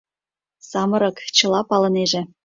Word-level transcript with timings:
Самырык, 0.69 1.17
чыла 1.37 1.61
палынеже. 1.69 2.21